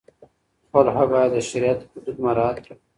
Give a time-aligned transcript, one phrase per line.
[0.71, 2.75] خلع باید د شریعت حدود مراعت کړي.